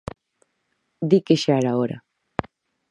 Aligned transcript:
Di 1.09 1.19
que 1.25 1.35
xa 1.41 1.53
era 1.61 1.77
hora. 1.79 1.97